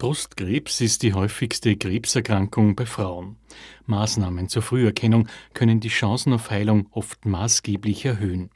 [0.00, 3.36] Brustkrebs ist die häufigste Krebserkrankung bei Frauen.
[3.84, 8.48] Maßnahmen zur Früherkennung können die Chancen auf Heilung oft maßgeblich erhöhen.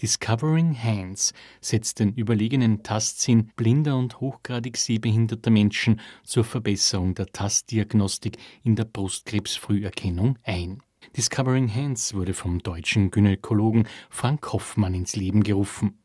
[0.00, 8.38] Discovering Hands setzt den überlegenen Tastsinn blinder und hochgradig sehbehinderter Menschen zur Verbesserung der Tastdiagnostik
[8.62, 10.80] in der Brustkrebsfrüherkennung ein.
[11.16, 15.98] Discovering Hands wurde vom deutschen Gynäkologen Frank Hoffmann ins Leben gerufen.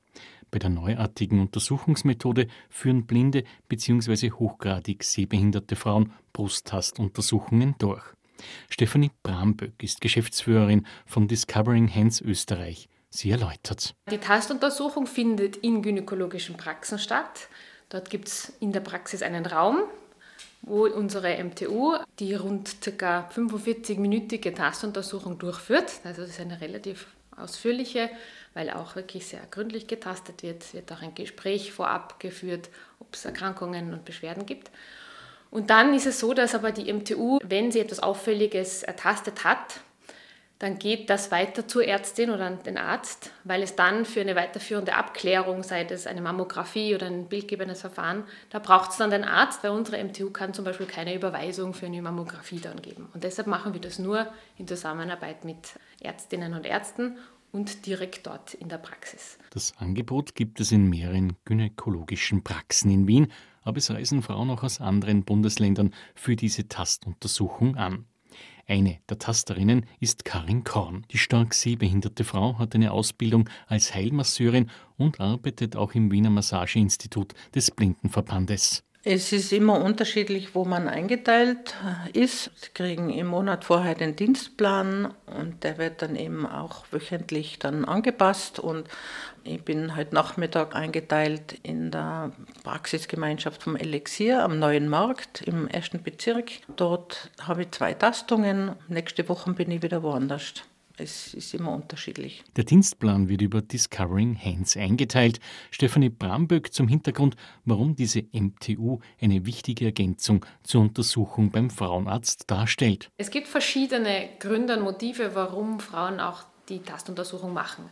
[0.51, 4.31] Bei der neuartigen Untersuchungsmethode führen blinde bzw.
[4.31, 8.03] hochgradig sehbehinderte Frauen Brusttastuntersuchungen durch.
[8.69, 12.89] Stefanie Bramböck ist Geschäftsführerin von Discovering Hands Österreich.
[13.09, 13.95] Sie erläutert.
[14.09, 17.49] Die Tastuntersuchung findet in gynäkologischen Praxen statt.
[17.89, 19.81] Dort gibt es in der Praxis einen Raum,
[20.61, 23.27] wo unsere MTU die rund ca.
[23.33, 25.91] 45-minütige Tastuntersuchung durchführt.
[26.03, 27.07] Also das ist eine relativ
[27.39, 28.09] ausführliche,
[28.53, 30.63] weil auch wirklich sehr gründlich getastet wird.
[30.63, 34.69] Es wird auch ein Gespräch vorab geführt, ob es Erkrankungen und Beschwerden gibt.
[35.51, 39.81] Und dann ist es so, dass aber die MTU, wenn sie etwas Auffälliges ertastet hat,
[40.59, 44.35] dann geht das weiter zur Ärztin oder an den Arzt, weil es dann für eine
[44.35, 49.23] weiterführende Abklärung, sei es eine Mammographie oder ein bildgebendes Verfahren, da braucht es dann den
[49.23, 53.07] Arzt, weil unsere MTU kann zum Beispiel keine Überweisung für eine Mammographie dann geben.
[53.13, 57.17] Und deshalb machen wir das nur in Zusammenarbeit mit Ärztinnen und Ärzten
[57.53, 59.39] und direkt dort in der Praxis.
[59.51, 64.63] Das Angebot gibt es in mehreren gynäkologischen Praxen in Wien, aber es reisen Frauen auch
[64.63, 68.08] aus anderen Bundesländern für diese Tastuntersuchung an.
[68.69, 71.03] Eine der Tasterinnen ist Karin Korn.
[71.09, 77.33] Die stark sehbehinderte Frau hat eine Ausbildung als Heilmasseurin und arbeitet auch im Wiener Massageinstitut
[77.55, 78.83] des Blindenverbandes.
[79.11, 81.73] Es ist immer unterschiedlich, wo man eingeteilt
[82.13, 82.51] ist.
[82.57, 87.85] Sie kriegen im Monat vorher den Dienstplan und der wird dann eben auch wöchentlich dann
[87.85, 88.59] angepasst.
[88.59, 88.87] Und
[89.43, 96.03] ich bin heute Nachmittag eingeteilt in der Praxisgemeinschaft vom Elixier am Neuen Markt im ersten
[96.03, 96.51] Bezirk.
[96.75, 98.75] Dort habe ich zwei Tastungen.
[98.89, 100.53] Nächste Woche bin ich wieder woanders
[100.99, 102.43] es ist immer unterschiedlich.
[102.55, 105.39] Der Dienstplan wird über Discovering Hands eingeteilt.
[105.71, 107.35] Stefanie Bramböck zum Hintergrund,
[107.65, 113.09] warum diese MTU eine wichtige Ergänzung zur Untersuchung beim Frauenarzt darstellt.
[113.17, 117.89] Es gibt verschiedene Gründe und Motive, warum Frauen auch die Tastuntersuchung machen.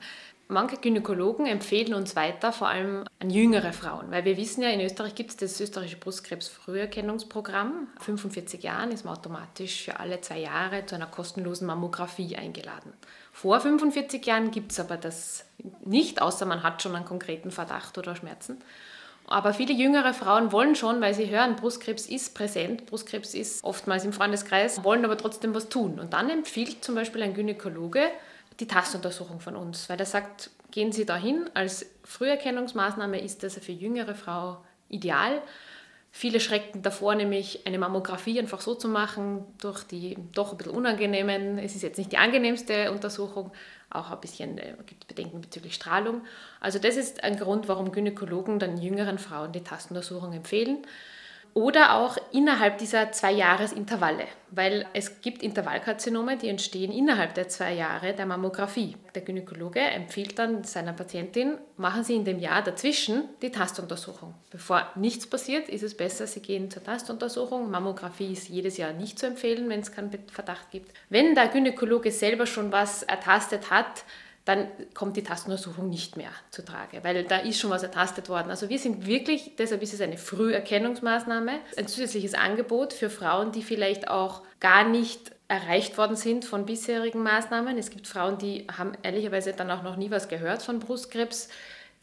[0.50, 4.80] Manche Gynäkologen empfehlen uns weiter, vor allem an jüngere Frauen, weil wir wissen ja, in
[4.80, 7.90] Österreich gibt es das österreichische Brustkrebsfrüherkennungsprogramm.
[8.00, 12.94] 45 Jahren ist man automatisch für alle zwei Jahre zu einer kostenlosen Mammographie eingeladen.
[13.34, 15.44] Vor 45 Jahren gibt es aber das
[15.84, 18.64] nicht, außer man hat schon einen konkreten Verdacht oder Schmerzen.
[19.30, 24.06] Aber viele jüngere Frauen wollen schon, weil sie hören, Brustkrebs ist präsent, Brustkrebs ist oftmals
[24.06, 26.00] im Freundeskreis, wollen aber trotzdem was tun.
[26.00, 28.10] Und dann empfiehlt zum Beispiel ein Gynäkologe,
[28.60, 31.50] die Tastuntersuchung von uns, weil er sagt, gehen Sie dahin.
[31.54, 34.58] Als Früherkennungsmaßnahme ist das für jüngere Frau
[34.90, 35.42] ideal.
[36.12, 40.74] Viele schrecken davor, nämlich eine Mammographie einfach so zu machen, durch die doch ein bisschen
[40.74, 43.52] unangenehmen, es ist jetzt nicht die angenehmste Untersuchung,
[43.90, 46.22] auch ein bisschen äh, gibt Bedenken bezüglich Strahlung.
[46.60, 50.80] Also das ist ein Grund, warum Gynäkologen dann jüngeren Frauen die Tastuntersuchung empfehlen
[51.58, 57.74] oder auch innerhalb dieser zwei Jahresintervalle, weil es gibt Intervallkarzinome, die entstehen innerhalb der zwei
[57.74, 58.96] Jahre der Mammographie.
[59.16, 64.36] Der Gynäkologe empfiehlt dann seiner Patientin, machen Sie in dem Jahr dazwischen die Tastuntersuchung.
[64.52, 67.72] Bevor nichts passiert, ist es besser, Sie gehen zur Tastuntersuchung.
[67.72, 70.92] Mammographie ist jedes Jahr nicht zu empfehlen, wenn es keinen Verdacht gibt.
[71.10, 74.04] Wenn der Gynäkologe selber schon was ertastet hat,
[74.48, 78.50] dann kommt die Tastuntersuchung nicht mehr zu Trage, weil da ist schon was ertastet worden.
[78.50, 83.62] Also wir sind wirklich, deshalb ist es eine Früherkennungsmaßnahme, ein zusätzliches Angebot für Frauen, die
[83.62, 87.78] vielleicht auch gar nicht erreicht worden sind von bisherigen Maßnahmen.
[87.78, 91.50] Es gibt Frauen, die haben ehrlicherweise dann auch noch nie was gehört von Brustkrebs,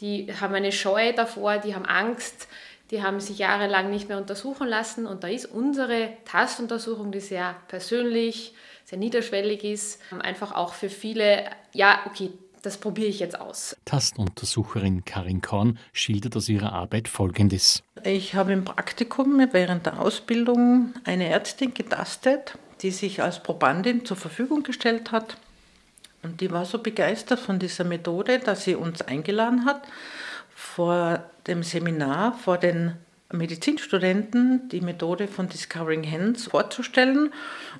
[0.00, 2.48] die haben eine Scheu davor, die haben Angst,
[2.90, 7.56] die haben sich jahrelang nicht mehr untersuchen lassen und da ist unsere Tastuntersuchung, die sehr
[7.68, 12.30] persönlich, sehr niederschwellig ist, einfach auch für viele, ja, okay,
[12.64, 13.76] das probiere ich jetzt aus.
[13.84, 17.82] Tastuntersucherin Karin Korn schildert aus ihrer Arbeit Folgendes.
[18.04, 24.16] Ich habe im Praktikum während der Ausbildung eine Ärztin getastet, die sich als Probandin zur
[24.16, 25.36] Verfügung gestellt hat.
[26.22, 29.82] Und die war so begeistert von dieser Methode, dass sie uns eingeladen hat,
[30.54, 32.94] vor dem Seminar, vor den
[33.32, 37.32] Medizinstudenten die Methode von Discovering Hands vorzustellen.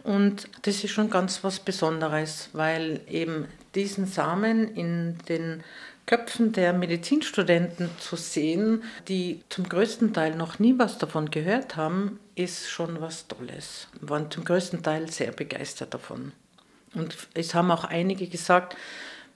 [0.03, 5.63] Und das ist schon ganz was Besonderes, weil eben diesen Samen in den
[6.07, 12.19] Köpfen der Medizinstudenten zu sehen, die zum größten Teil noch nie was davon gehört haben,
[12.35, 13.89] ist schon was Tolles.
[14.01, 16.33] Wir waren zum größten Teil sehr begeistert davon.
[16.95, 18.77] Und es haben auch einige gesagt,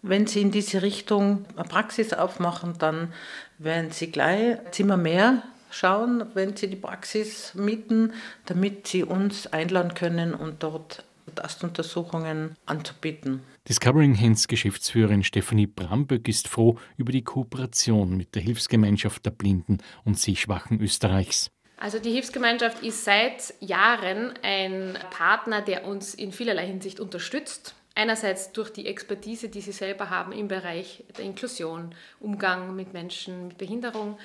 [0.03, 3.13] wenn sie in diese Richtung eine Praxis aufmachen, dann
[3.59, 8.13] werden sie gleich Zimmer mehr schauen, wenn sie die Praxis mieten,
[8.47, 11.05] damit sie uns einladen können und dort
[11.35, 13.43] Tastuntersuchungen anzubieten.
[13.69, 19.79] Discovering Hands Geschäftsführerin Stefanie Bramböck ist froh über die Kooperation mit der Hilfsgemeinschaft der Blinden
[20.05, 21.51] und Sehschwachen Österreichs.
[21.77, 27.75] Also die Hilfsgemeinschaft ist seit Jahren ein Partner, der uns in vielerlei Hinsicht unterstützt.
[27.99, 33.49] Einerseits durch die Expertise, die sie selber haben im Bereich der Inklusion, Umgang mit Menschen
[33.49, 34.21] mit Behinderung,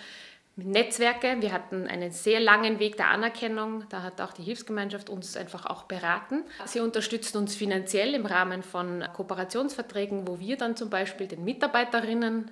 [0.56, 1.38] mit Netzwerke.
[1.40, 3.86] Wir hatten einen sehr langen Weg der Anerkennung.
[3.90, 6.44] Da hat auch die Hilfsgemeinschaft uns einfach auch beraten.
[6.66, 12.52] Sie unterstützt uns finanziell im Rahmen von Kooperationsverträgen, wo wir dann zum Beispiel den Mitarbeiterinnen